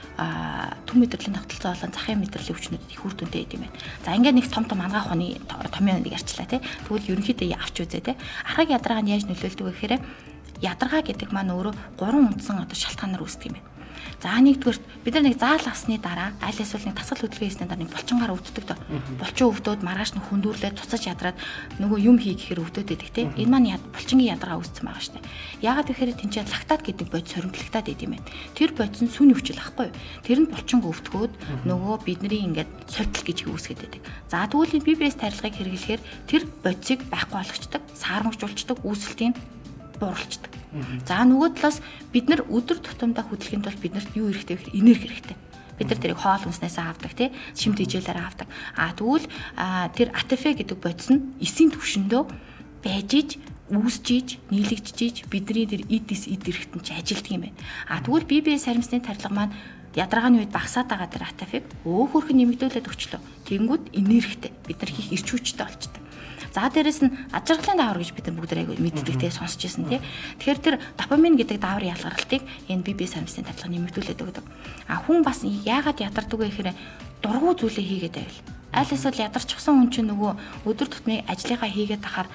төм 0.87 0.95
мэдрэлийн 0.95 1.35
тогтолцоо 1.35 1.75
болон 1.75 1.91
захын 1.91 2.23
мэдрэлийн 2.23 2.55
өвчнүүд 2.55 2.83
их 2.87 3.03
үр 3.03 3.13
дүнтэй 3.19 3.43
гэдэг 3.43 3.59
юм 3.59 3.63
байна. 3.67 3.75
За 4.07 4.15
ингээд 4.15 4.37
нэг 4.39 4.47
том 4.47 4.63
том 4.63 4.79
ангаа 4.79 5.03
ухааны 5.11 5.35
томьёо 5.75 5.99
нэг 5.99 6.15
ярьчлаа 6.15 6.47
тий. 6.47 6.63
Тэгвэл 6.87 7.19
ерөнхийдөө 7.19 7.59
авч 7.59 7.83
үзээ 7.83 7.99
тий. 7.99 8.15
Ахыг 8.47 8.71
ядаргаа 8.71 9.03
нь 9.03 9.11
яаж 9.11 9.27
нөлөөлдөг 9.27 9.67
вэ 9.67 9.75
гэхээр 9.75 9.93
ядаргаа 10.63 11.03
гэдэг 11.03 11.35
маань 11.35 11.51
өөрөө 11.51 11.99
гурван 11.99 12.31
үндсэн 12.31 12.63
одоо 12.63 12.79
шалтгаанаар 12.79 13.27
үүсдэг 13.27 13.51
юм 13.51 13.59
байна. 13.59 13.78
За 14.19 14.35
нэгдүгээр 14.35 14.79
бид 15.05 15.13
нар 15.15 15.25
нэг 15.31 15.39
заал 15.39 15.63
авсны 15.63 15.95
дараа 15.99 16.35
аль 16.43 16.59
эсвэл 16.59 16.91
нэг 16.91 16.99
тасгал 16.99 17.23
хөдөлгөөн 17.23 17.47
хийсний 17.47 17.67
дараа 17.71 17.81
нэг 17.83 17.91
булчингаар 17.95 18.35
өвддөг 18.35 18.65
дөө. 18.67 18.79
Булчин 19.19 19.47
өвдөд 19.47 19.79
маргааш 19.79 20.11
нь 20.19 20.25
хүндүрлээд 20.27 20.75
цуцаж 20.75 21.03
ядраад 21.07 21.37
нөгөө 21.79 21.99
юм 22.03 22.17
хий 22.19 22.35
гэхээр 22.35 22.63
өвдөд 22.67 22.87
байдаг 22.91 23.09
тийм. 23.15 23.31
Энэ 23.39 23.51
маань 23.51 23.71
яд 23.79 23.83
булчингийн 23.95 24.35
ядаргаа 24.35 24.59
үүссэн 24.59 24.83
байгаа 24.83 25.03
штэ. 25.07 25.23
Яагаад 25.63 25.87
тэгэхээр 25.87 26.19
тэнцээ 26.19 26.43
лактат 26.51 26.81
гэдэг 26.83 27.07
бодис 27.07 27.31
соримтлагтаад 27.31 27.85
байд 27.87 28.03
юм 28.03 28.11
байна. 28.19 28.27
Тэр 28.59 28.69
бодис 28.75 29.01
нь 29.03 29.13
сүний 29.13 29.35
өвчл 29.39 29.59
ахгүй 29.63 29.87
юу? 29.87 29.97
Тэр 30.27 30.37
нь 30.43 30.51
булчин 30.51 30.83
өвдгөөд 30.83 31.33
нөгөө 31.63 31.95
бидний 32.03 32.43
ингээд 32.43 32.71
сольтол 32.91 33.23
гэж 33.23 33.39
үүсгээд 33.47 33.79
байдаг. 33.79 34.01
За 34.27 34.43
тэгвэл 34.51 34.83
BBS 34.83 35.15
тарилгыг 35.15 35.55
хэрэглэхээр 35.55 36.01
тэр 36.27 36.43
бодисыг 36.63 36.99
байхгүй 37.07 37.37
болгочдөг, 37.39 37.81
саармагжуулцдаг, 37.95 38.77
үүсэлтийг 38.83 39.35
бууруулцдаг. 39.99 40.58
За 41.05 41.25
нөгөө 41.25 41.57
талаас 41.57 41.81
бид 42.13 42.29
нар 42.29 42.45
өдөр 42.45 42.77
тутамдаа 42.77 43.25
хөдөлгөөнд 43.25 43.65
бол 43.65 43.81
биднэрт 43.81 44.13
юу 44.13 44.29
хэрэгтэй 44.29 44.53
вэ 44.53 44.61
гэхээр 44.69 44.77
энерги 44.77 45.07
хэрэгтэй. 45.09 45.37
Бид 45.81 45.87
нар 45.89 45.99
тэрийг 45.99 46.19
хоол 46.21 46.43
хүнснээс 46.45 46.77
авдаг 46.77 47.13
тий 47.17 47.33
шимт 47.57 47.81
ижээлээр 47.81 48.19
авдаг. 48.21 48.47
А 48.77 48.93
тэгвэл 48.93 49.25
тэр 49.97 50.13
атафе 50.13 50.53
гэдэг 50.53 50.77
бодис 50.77 51.09
нь 51.09 51.33
эсийн 51.41 51.73
түвшиндөө 51.73 52.23
байж 52.85 53.11
иж 53.17 53.29
үүсжиж, 53.69 54.41
нийлэгджиж 54.49 55.29
бидний 55.29 55.65
тэр 55.69 55.85
эдис 55.89 56.25
эд 56.25 56.45
эрэхтэн 56.45 56.81
ч 56.81 56.93
ажилтдаг 56.93 57.33
юм 57.33 57.41
байна. 57.49 57.57
А 57.85 58.01
тэгвэл 58.01 58.25
BBS 58.25 58.65
харимсны 58.65 59.01
тарилга 59.01 59.29
маань 59.29 59.53
ядаргааны 59.93 60.41
үед 60.41 60.53
багасаад 60.53 60.89
байгаа 60.89 61.09
тэр 61.09 61.25
атафиг 61.29 61.65
өөхөрх 61.85 62.33
нэмэгдүүлээд 62.33 62.89
өчлөө. 62.89 63.21
Тэнгүүд 63.45 63.83
энергитэй 63.93 64.51
бид 64.65 64.77
нар 64.81 64.91
хийх 64.93 65.13
эрч 65.13 65.27
хүчтэй 65.29 65.65
болчтой. 65.65 65.98
За 66.53 66.69
дээрэс 66.69 67.05
нь 67.05 67.13
аж 67.29 67.45
аргалын 67.51 67.77
даавар 67.77 67.99
гэж 68.01 68.11
бид 68.17 68.25
нар 68.25 68.37
бүгд 68.41 68.53
айгүй 68.57 68.77
мэддэг 68.81 69.17
те 69.21 69.29
сонсч 69.29 69.69
ирсэн 69.69 69.85
те. 69.85 70.01
Тэгэхээр 70.41 70.59
тэр 70.59 70.75
допамин 70.97 71.37
гэдэг 71.37 71.61
дааврын 71.61 71.93
ялгаралтыг 71.93 72.41
энэ 72.69 72.83
бие 72.83 73.05
самсын 73.05 73.45
тарилга 73.45 73.69
нэмэгдүүлээд 73.69 74.23
өгдөг. 74.23 74.45
А 74.89 75.01
хүн 75.05 75.21
бас 75.21 75.45
яагаад 75.45 76.01
ядардаг 76.01 76.39
вэ 76.39 76.49
гэхээр 76.49 76.73
дургу 77.21 77.53
зүйлээ 77.53 77.85
хийгээд 77.85 78.15
байвал. 78.17 78.41
Аль 78.73 78.93
эсвэл 78.93 79.25
ядарчихсан 79.29 79.77
хүн 79.77 79.89
чинь 79.93 80.09
нөгөө 80.09 80.65
өдөр 80.65 80.87
тутмын 80.89 81.25
ажлынхаа 81.29 81.69
хийгээд 81.69 82.01
тахаар 82.01 82.29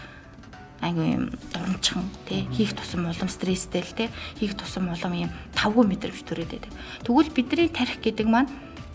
айгүй 0.85 1.07
юм 1.17 1.25
дурамчхан 1.55 2.05
тий 2.29 2.45
хийх 2.53 2.75
тусам 2.77 3.07
улам 3.09 3.31
стресстэй 3.31 3.81
л 3.81 3.97
тий 3.97 4.09
хийх 4.39 4.55
тусам 4.59 4.93
улам 4.93 5.15
юм 5.15 5.31
тавгүй 5.57 5.87
мэдрэмж 5.89 6.21
төрөөд 6.27 6.51
байдаг. 6.51 6.73
Тэгвэл 7.07 7.33
бидний 7.33 7.69
тарих 7.73 8.03
гэдэг 8.03 8.27
маань 8.29 8.51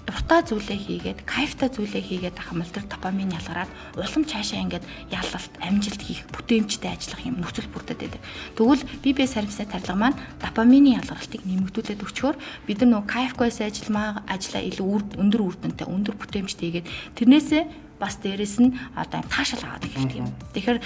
дуртай 0.09 0.41
зүйлээ 0.41 0.79
хийгээд 0.89 1.19
кайфтай 1.29 1.69
зүйлээ 1.69 2.01
хийгээд 2.01 2.41
ахмал 2.41 2.65
тэр 2.65 2.89
допамин 2.89 3.29
ялгараад 3.37 3.69
улам 3.93 4.25
цаашаа 4.25 4.65
ингээд 4.65 4.85
ялалт 5.13 5.53
амжилт 5.61 6.01
хийх 6.01 6.25
бүтээмжтэй 6.33 6.89
ажиллах 6.89 7.21
юм 7.29 7.37
нөхцөл 7.37 7.69
бүрдээд 7.69 8.01
байдаг. 8.01 8.21
Тэгвэл 8.57 8.83
BB 9.05 9.17
сарвисны 9.29 9.69
тарилга 9.69 9.93
маань 9.93 10.17
допамины 10.41 10.97
ялгарлтыг 10.97 11.45
нэмэгдүүлээд 11.45 12.01
өчгөр 12.01 12.35
бид 12.65 12.81
нар 12.81 12.89
нөө 12.89 13.03
кайфгүйс 13.05 13.61
ажилламаа 13.61 14.25
ажиллаа 14.25 14.65
илүү 14.65 15.21
өндөр 15.21 15.41
үр 15.45 15.55
дүнтэй 15.61 15.85
өндөр 15.85 16.15
бүтээмжтэй 16.17 16.65
хийгээд 16.65 16.89
тэрнээсээ 17.13 17.63
бас 17.99 18.15
дээрэс 18.23 18.63
нь 18.63 18.73
одоо 18.95 19.21
таашаал 19.27 19.75
аваад 19.75 19.85
эхэлдэг 19.85 20.17
юм. 20.23 20.31
Тэгэхээр 20.55 20.79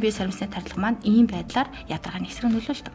би 0.00 0.08
сарамсны 0.10 0.48
тарилга 0.48 0.80
маань 0.80 1.00
ийм 1.04 1.28
байдлаар 1.28 1.68
ядаргааны 1.86 2.26
эсрэг 2.26 2.50
нөлөөлдөг. 2.50 2.94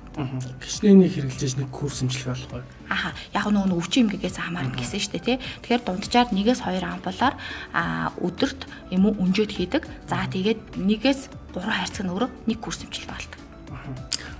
Гişнэний 0.59 1.09
хэрэгжилж 1.13 1.61
нэг 1.61 1.69
курс 1.69 2.01
имжлэх 2.01 2.33
болох 2.33 2.49
бай. 2.49 2.61
Аха 2.89 3.13
яг 3.37 3.45
нөгөө 3.45 3.77
өвчин 3.77 4.09
эмгэгээс 4.09 4.37
хамаарна 4.41 4.73
гэсэн 4.73 4.99
шүү 4.99 5.13
дээ 5.13 5.23
тий. 5.23 5.37
Тэгэхээр 5.61 5.85
дунджаар 5.85 6.27
нэгээс 6.33 6.61
хоёр 6.65 6.85
ампулаар 6.89 7.35
а 7.71 8.11
өдөрт 8.17 8.65
юм 8.89 9.05
уу 9.05 9.15
өнжөөд 9.21 9.51
хийдэг. 9.53 9.83
За 10.09 10.25
тэгээд 10.25 10.81
нэгээс 10.81 11.29
гурван 11.53 11.77
хайрцаг 11.77 12.03
нь 12.05 12.11
өөрөө 12.11 12.29
нэг 12.49 12.57
курс 12.59 12.81
имжлэх 12.81 13.07
болдог. 13.07 13.39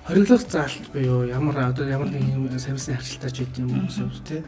Хориглох 0.02 0.44
заалт 0.50 0.86
буюу 0.92 1.30
ямар 1.30 1.72
одоо 1.72 1.86
ямар 1.86 2.10
нэг 2.10 2.58
сарвисны 2.58 2.98
харилцаач 2.98 3.38
гэдэг 3.38 3.62
юм 3.62 3.86
уу 3.86 4.10
тий 4.26 4.42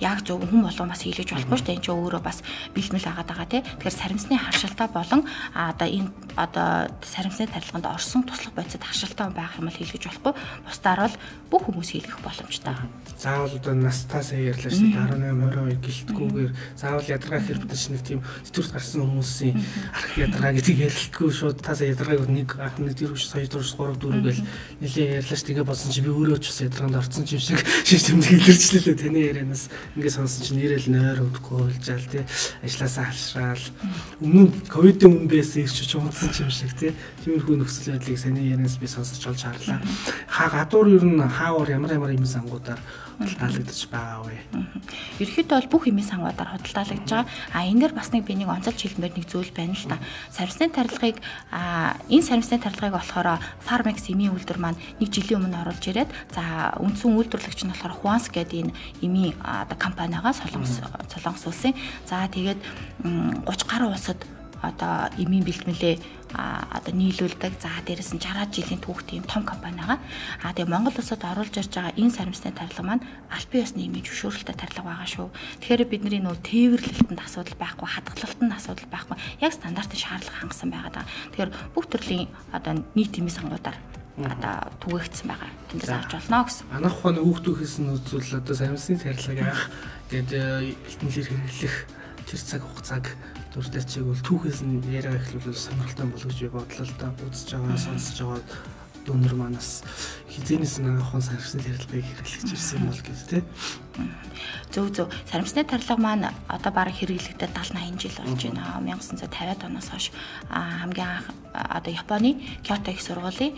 яг 0.00 0.24
зөв 0.24 0.42
хүн 0.44 0.62
болгон 0.64 0.88
бас 0.92 1.02
хийлгэж 1.02 1.32
болохгүй 1.32 1.56
шүү 1.58 1.66
дээ. 1.66 1.76
Энд 1.78 1.84
чинь 1.84 1.96
өөрөө 1.96 2.22
бас 2.22 2.38
бэлмэл 2.74 3.08
агаад 3.08 3.28
байгаа 3.28 3.48
тий. 3.48 3.62
Тэгэхээр 3.64 3.96
сарамсны 3.96 4.36
харшилтаа 4.38 4.88
болон 4.92 5.20
одоо 5.54 5.88
энэ 5.88 6.10
одоо 6.36 6.68
сарамсны 7.02 7.48
тарилганд 7.48 7.86
орсон 7.88 8.22
туслах 8.22 8.54
бодисод 8.54 8.84
харшилтаа 8.84 9.30
байх 9.32 9.58
юм 9.58 9.68
бол 9.68 9.78
хийлгэж 9.78 10.04
болохгүй. 10.06 10.32
Бусдаар 10.68 11.00
бол 11.08 11.16
бүх 11.50 11.62
хүмүүс 11.66 11.90
хийлгэх 11.96 12.20
боломжтой. 12.22 12.76
Заавал 13.18 13.56
одоо 13.56 13.74
настаас 13.74 14.32
ярьлаа 14.36 14.70
шүү 14.70 14.92
дээ. 14.92 15.08
18 15.18 15.78
22 15.82 15.82
гэлтгүүгээр 15.82 16.52
заавал 16.76 17.08
ядаргаа 17.08 17.40
чинь 17.42 17.94
нэг 17.96 18.02
тийм 18.04 18.20
сэтгүүрт 18.46 18.72
гарсан 18.76 19.02
хүмүүсийн 19.02 19.56
арх 19.96 20.12
ядаргаа 20.14 20.52
гэдэг 20.54 20.76
ярилтгүй 20.86 21.30
шууд 21.32 21.58
тасаа 21.64 21.88
ядаргааг 21.88 22.28
нэг 22.28 22.48
ах 22.60 22.76
нэг 22.78 22.94
дөрөв 22.94 23.18
сая 23.18 23.48
дөрөв 23.48 23.66
3 23.66 23.96
4 23.98 24.22
гэл 24.22 24.42
нэлээ 24.84 25.08
ярьлаа 25.18 25.36
шүү. 25.38 25.48
Тэгээ 25.48 25.66
болсон 25.66 25.90
чи 25.90 26.00
би 26.04 26.10
өөрөө 26.12 26.38
ч 26.38 26.46
бас 26.52 26.60
ядаргаанд 26.68 27.00
орсон 27.00 27.24
юм 27.26 27.42
шиг 27.42 27.60
шиш 27.88 28.02
тэмдэг 28.06 28.36
илэрчлээ 28.38 28.94
таны 28.98 29.20
ярианаас 29.38 29.70
ингээд 29.94 30.16
сонсон 30.18 30.42
чинь 30.42 30.58
нэрэл 30.58 30.88
нойр 30.90 31.22
өгөхгүй 31.22 31.58
болжаал 31.62 32.06
тий 32.10 32.24
ажилласаа 32.66 33.04
халшраал 33.08 33.64
өмнө 34.20 34.42
нь 34.50 34.52
ковидын 34.66 35.10
өмнө 35.14 35.30
байсан 35.30 35.62
их 35.62 35.72
ч 35.72 35.94
унтсан 35.94 36.34
юм 36.42 36.50
шиг 36.50 36.72
тий 36.74 36.92
тиймэрхүү 37.22 37.56
нөхцөл 37.62 37.94
байдлыг 37.94 38.18
саний 38.18 38.50
ярианаас 38.50 38.76
би 38.82 38.86
сонсож 38.90 39.22
олж 39.22 39.42
харлаа 39.46 39.80
хаа 40.26 40.48
гадуур 40.50 40.88
ер 40.90 41.04
нь 41.06 41.22
хаавар 41.22 41.70
ямар 41.70 41.92
ямар 41.94 42.10
юм 42.12 42.26
сангуудаар 42.26 42.82
худалдаалагдаж 43.18 43.80
байгаа 43.90 44.22
вэ? 44.30 44.36
Ерөнхийдөө 45.18 45.56
бол 45.58 45.70
бүх 45.74 45.82
хэмээ 45.90 46.06
сангуудаар 46.06 46.54
худалдаалагдж 46.54 47.10
байгаа. 47.10 47.26
А 47.50 47.66
энэ 47.66 47.90
дэр 47.90 47.92
бас 47.98 48.14
нэг 48.14 48.22
би 48.22 48.38
нэг 48.38 48.46
онцолж 48.46 48.78
хэлмээр 48.78 49.18
нэг 49.18 49.26
зүйл 49.26 49.50
байна 49.50 49.74
л 49.74 49.90
та. 49.90 49.98
Сарвсны 50.30 50.70
тарилгыг 50.70 51.18
а 51.50 51.98
энэ 52.06 52.22
сарвсны 52.22 52.62
тарилгыг 52.62 52.94
болохоор 52.94 53.42
Farmex 53.66 54.06
эмийн 54.06 54.38
үйлдвэр 54.38 54.62
маань 54.62 54.78
нэг 55.02 55.10
жилийн 55.10 55.42
өмнө 55.42 55.66
оруулж 55.66 55.84
ирээд 55.90 56.10
за 56.30 56.78
үндсэн 56.78 57.18
үйлдвэрлэгч 57.18 57.66
нь 57.66 57.72
болохоор 57.74 57.98
Huans 57.98 58.30
гэдэг 58.30 58.70
энэ 58.70 58.72
эмийн 59.02 59.27
оо 59.42 59.76
компанигаа 59.78 60.32
Солонгос 60.32 60.80
Солонгос 61.12 61.44
улсын 61.46 61.74
за 62.08 62.28
тэгээд 62.28 62.58
30 63.44 63.70
гаруй 63.70 63.90
улсад 63.92 64.18
одоо 64.62 65.10
эмийн 65.18 65.44
бэлтгэлээ 65.46 65.96
одоо 66.34 66.92
нийлүүлдэг. 66.92 67.52
За 67.62 67.70
дээрэс 67.86 68.12
нь 68.14 68.20
60 68.20 68.52
жилийн 68.52 68.82
түүхтэй 68.82 69.22
юм 69.22 69.26
том 69.26 69.46
компани 69.46 69.80
байгаа. 69.80 69.98
А 70.42 70.52
тэгээ 70.52 70.68
Монгол 70.68 70.98
улсад 70.98 71.22
оруулж 71.24 71.54
ирж 71.56 71.72
байгаа 71.72 71.94
энэ 71.96 72.12
сарамсны 72.12 72.52
тарилга 72.52 72.82
маань 72.84 73.06
албан 73.30 73.62
ёсны 73.62 73.80
эмийн 73.86 74.04
зөвшөөрөлтэй 74.04 74.56
тарилга 74.58 74.84
байгаа 74.84 75.08
шүү. 75.08 75.28
Тэгэхээр 75.62 75.88
бидний 75.88 76.20
нөө 76.20 76.36
тээвэрлэлтэнд 76.42 77.22
асуудал 77.22 77.56
байхгүй, 77.56 77.86
хадгалалтанд 77.86 78.52
асуудал 78.52 78.88
байхгүй. 78.92 79.16
Яг 79.40 79.52
стандартын 79.54 80.02
шаардлага 80.02 80.40
хангасан 80.42 80.70
байгаад 80.74 80.94
байгаа. 81.00 81.12
Тэгэхээр 81.32 81.50
бүх 81.72 81.86
төрлийн 81.88 82.28
одоо 82.52 82.72
нийт 82.92 83.14
эмийн 83.16 83.32
сангуудаар 83.32 83.78
одоо 84.26 84.56
түгээгдсэн 84.82 85.26
байгаа. 85.30 85.50
Тэндээс 85.70 85.92
авч 85.94 86.10
болно 86.18 86.42
гэсэн. 86.48 86.66
Анх 86.74 86.96
ухааны 86.98 87.20
хүүхдүүхээс 87.22 87.74
нь 87.78 87.92
үзвэл 87.94 88.38
одоо 88.42 88.54
сарамсны 88.58 88.98
тарилгыг 88.98 89.40
анх 89.44 89.62
гээд 90.10 90.30
элтнэлэр 90.34 91.28
хэрэглэх 91.28 91.76
тэр 92.26 92.40
цаг 92.42 92.62
хугацааг 92.66 93.06
дуртайчиг 93.54 94.04
бол 94.04 94.20
түүхээс 94.20 94.60
нь 94.66 94.82
яриа 94.90 95.16
эхлүүл 95.16 95.54
сонирхолтой 95.54 96.06
болов 96.10 96.28
гэж 96.28 96.38
би 96.42 96.50
бодлоо 96.52 96.84
л 96.84 96.98
да 96.98 97.08
үзэж 97.14 97.48
байгаа 97.54 97.78
сонсож 97.78 98.18
байгаа 98.20 98.42
дүүнер 99.08 99.34
манаас 99.34 99.82
хизэнээс 100.28 100.74
нэг 100.84 101.00
хон 101.00 101.24
сарвсны 101.24 101.64
тарилгыг 101.64 102.04
хэрэглэж 102.04 102.48
ирсэн 102.52 102.84
бол 102.84 103.00
гэж 103.00 103.20
тий. 103.24 103.42
Зөв 104.70 104.92
зөв. 104.92 105.08
Сарамсны 105.30 105.64
тарилга 105.64 105.96
маань 105.96 106.28
одоо 106.46 106.72
бараг 106.72 106.94
хэрэглэгдээд 106.94 107.52
70 107.56 107.98
80 107.98 108.00
жил 108.00 108.14
болж 108.20 108.42
байна. 108.44 108.78
1950-аад 108.78 109.64
оноос 109.64 109.88
хойш 109.88 110.12
хамгийн 110.50 111.08
анх 111.08 111.26
одоо 111.52 111.92
Японы 111.92 112.36
Кёто 112.62 112.90
их 112.90 113.00
сургуулийн 113.00 113.56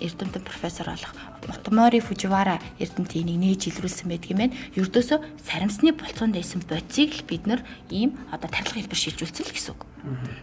эрдэмтэн 0.00 0.42
профессор 0.42 0.90
болох 0.90 1.14
Мотомори 1.46 2.00
Фуживара 2.00 2.58
эрдэмтэн 2.78 3.22
энийг 3.22 3.60
нээж 3.60 3.62
илрүүлсэн 3.68 4.08
байдаг 4.08 4.30
юм 4.30 4.38
байна. 4.38 4.56
Ердөөсөө 4.74 5.18
сарамсны 5.44 5.92
болцоонд 5.92 6.34
байсан 6.34 6.64
бодисыг 6.64 7.20
л 7.20 7.28
бид 7.28 7.46
нар 7.46 7.60
ийм 7.90 8.16
одоо 8.32 8.48
тарилга 8.48 8.80
хэлбэр 8.80 8.96
шилжүүлсэн 8.96 9.44
л 9.44 9.54
гэсэн 9.54 9.72
үг. 9.76 9.84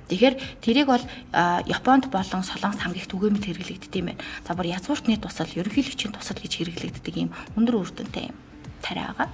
Тэгэхээр 0.08 0.36
тэрийг 0.62 0.88
бол 0.88 1.04
Японд 1.34 2.14
болон 2.14 2.44
Солонгос 2.46 2.82
хамгийн 2.86 3.02
их 3.02 3.10
түгээмэл 3.10 3.46
хэрэглэгддэг 3.46 3.98
юм 3.98 4.08
байна. 4.14 4.22
За 4.46 4.54
бүр 4.54 4.70
язгууртны 4.72 5.18
тусал, 5.18 5.50
ерөнхийлөгчийн 5.50 6.14
тусал 6.14 6.38
гэж 6.38 6.54
хэрэглэгддэг 6.62 7.16
ийм 7.18 7.30
өндөр 7.58 7.82
үр 7.82 7.92
дүнтэй 7.92 8.30
юм 8.30 8.38
тариа 8.88 9.12
байгаа. 9.12 9.30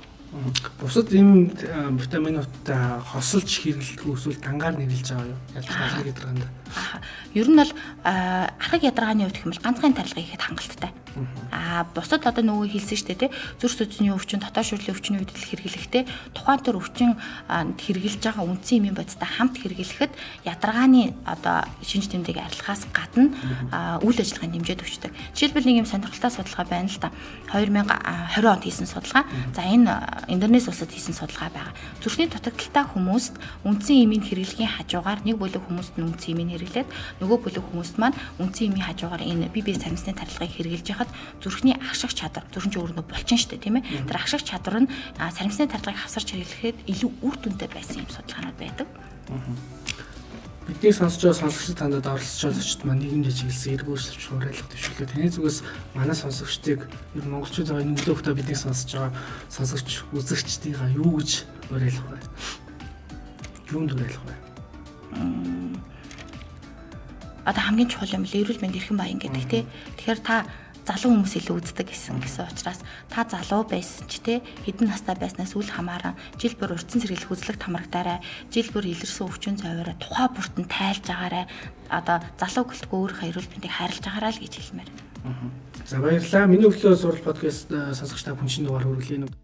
Бусад 0.81 1.13
ийм 1.13 1.53
витаминуудтай 2.01 3.05
хосолж 3.05 3.53
хэрэглэдэг 3.53 4.01
эсвэл 4.01 4.41
дангаар 4.41 4.81
нэрлэж 4.81 5.13
байгаа 5.13 5.29
юу? 5.29 5.39
Ядаргааны 5.53 6.09
ядаргаанд. 6.09 6.43
Ер 7.37 7.47
нь 7.53 7.59
бол 7.61 7.71
архаг 8.01 8.81
ядаргааны 8.81 9.29
хувьд 9.29 9.37
хэмэл 9.37 9.61
ганцхан 9.61 9.93
тарилга 9.93 10.21
хийхэд 10.25 10.41
хангалттай. 10.41 10.91
Аа 11.53 11.85
бусад 11.93 12.25
одоо 12.25 12.43
нөгөө 12.43 12.73
хэлсэн 12.73 12.97
шүү 12.97 13.07
дээ 13.13 13.21
тий 13.27 13.31
зүрх 13.61 13.75
судасны 13.77 14.09
өвчин 14.13 14.41
дотоод 14.41 14.65
шүрлийн 14.65 14.93
өвчний 14.93 15.19
үед 15.21 15.29
л 15.29 15.45
хэрэглэхдээ 15.45 16.03
тухайн 16.33 16.61
төр 16.65 16.81
өвчин 16.81 17.13
хэрэгжилж 17.49 18.23
байгаа 18.23 18.45
үндсэн 18.49 18.77
эмийн 18.81 18.97
бодистой 18.97 19.29
хамт 19.29 19.61
хэрэглэхэд 19.61 20.11
ядаргааны 20.45 21.13
одоо 21.25 21.69
шинж 21.85 22.09
тэмдэг 22.09 22.41
арилгахаас 22.41 22.89
гадна 22.89 23.29
үйл 24.01 24.17
ажиллагааг 24.17 24.51
нэмжээд 24.53 24.81
өчтдөг. 24.81 25.11
Жишээлбэл 25.37 25.67
нэг 25.69 25.77
юм 25.85 25.87
сонирхолтой 25.87 26.31
судалгаа 26.33 26.65
байна 26.65 26.89
л 26.89 26.97
да. 26.97 27.13
2020 27.53 28.45
онд 28.49 28.63
хийсэн 28.65 28.87
судалгаа. 28.89 29.23
За 29.53 29.61
энэ 29.61 29.93
Индонез 30.27 30.67
улсад 30.67 30.89
хийсэн 30.89 31.13
судалгаа 31.13 31.49
байгаа. 31.53 31.73
Зүрхний 32.01 32.27
дутагдaltaй 32.27 32.85
хүмүүст 32.89 33.37
үндсэн 33.63 34.09
эмийн 34.09 34.23
хэрэглэгийн 34.25 34.71
хажуугаар 34.81 35.21
нэг 35.21 35.37
бүлэг 35.37 35.61
хүмүүст 35.69 35.93
нь 35.97 36.05
үндсэн 36.09 36.33
эмийн 36.33 36.51
хэрэглээд 36.57 36.89
нөгөө 37.21 37.37
бүлэг 37.43 37.65
хүмүүст 37.69 37.95
маань 38.01 38.17
үндсэн 38.41 38.73
эмийн 38.73 38.87
хажуугаар 38.89 39.23
энэ 39.23 39.53
бие 39.53 39.63
бие 39.63 39.77
сармсны 39.77 40.13
тарилгыг 40.17 40.51
хэрэглэж 40.51 40.87
байхад 41.03 41.43
зүрхний 41.43 41.75
агших 41.75 42.13
чадвар 42.15 42.45
зүрхэн 42.53 42.71
ч 42.71 42.75
өөрөө 42.79 43.03
булчин 43.03 43.37
штэ 43.37 43.59
тийм 43.59 43.83
ээ 43.83 44.07
тэр 44.07 44.17
агших 44.17 44.43
чадвар 44.43 44.87
нь 44.87 44.91
сарамсны 45.19 45.67
тарилгыг 45.67 45.99
хавсарч 45.99 46.31
хэрэглэхэд 46.31 46.77
илүү 46.87 47.11
үр 47.21 47.35
дүнтэй 47.43 47.69
байсан 47.69 48.03
юм 48.03 48.09
судалгаанууд 48.09 48.57
байдаг. 48.57 48.87
Бидний 50.63 50.95
сонсож 50.95 51.19
байгаа 51.19 51.41
сонсогчид 51.43 51.75
тандад 51.75 52.07
оролцож 52.07 52.39
байгаа 52.39 52.55
зочид 52.55 52.81
маань 52.87 53.03
нийгэмд 53.03 53.35
чиглэсэн 53.35 53.73
эргүүлж 53.83 54.15
шуурайлах 54.15 54.67
төвшөлөө 54.71 55.07
таны 55.11 55.27
зүгээс 55.27 55.59
манай 55.91 56.15
сонсогчдыг 56.15 56.87
ер 57.19 57.25
монголчууд 57.27 57.67
байгаа 57.67 57.83
энэ 57.83 57.99
өглөө 57.99 58.15
хөтө 58.15 58.31
бидний 58.39 58.55
сонсож 58.55 58.91
байгаа 58.95 59.11
сонсогч 59.51 60.07
үзэгчдийнхаа 60.15 60.95
юу 60.95 61.19
гэж 61.19 61.31
уриалах 61.67 62.07
вэ? 62.07 62.19
Юунд 63.75 63.91
уриалах 63.91 64.23
вэ? 64.23 64.35
Одоо 67.43 67.63
хамгийн 67.63 67.91
чухал 67.91 68.15
юм 68.15 68.23
л 68.23 68.31
эрүүл 68.31 68.63
мэнд 68.63 68.79
эрхэм 68.79 68.95
баян 68.95 69.19
гэдэг 69.19 69.43
тий. 69.51 69.63
Тэгэхээр 69.99 70.19
та 70.23 70.47
залуу 70.83 71.15
хүмүүс 71.15 71.35
илүү 71.39 71.55
үздэг 71.63 71.87
гэсэн 71.87 72.19
гэсэн 72.19 72.51
учраас 72.51 72.83
та 73.07 73.23
залуу 73.23 73.63
байсан 73.63 74.07
ч 74.11 74.19
те 74.19 74.33
хэдэн 74.67 74.91
настай 74.91 75.15
байснаас 75.15 75.55
үл 75.55 75.67
хамааран 75.67 76.19
жил 76.35 76.55
бүр 76.59 76.75
урдсан 76.75 76.99
сэргийлэх 76.99 77.31
үзлэг 77.31 77.57
тамрагдаарай. 77.59 78.19
Жил 78.51 78.67
бүр 78.75 78.91
илэрсэн 78.91 79.27
өвчин 79.27 79.55
цаваараа 79.55 79.95
тухай 79.95 80.27
бүрт 80.27 80.55
нь 80.59 80.67
тайлж 80.67 81.07
агаарай. 81.07 81.47
Одоо 81.87 82.19
залуу 82.35 82.67
гэлтгүй 82.67 82.99
өөрийнхөө 82.99 83.29
эрүүл 83.31 83.51
мэндийг 83.55 83.73
хайрлаж 83.73 84.05
агаарай 84.11 84.31
л 84.35 84.43
гэж 84.43 84.53
хэлмээр. 84.59 84.91
За 85.87 85.99
баярлалаа. 86.03 86.51
Миний 86.51 86.67
өглөө 86.67 86.99
сурал 86.99 87.23
подкаст 87.23 87.71
сонсогч 87.71 88.27
та 88.27 88.35
бүхэн 88.35 88.51
шинэ 88.51 88.67
дугаар 88.67 88.87
хүргэлээ. 88.87 89.42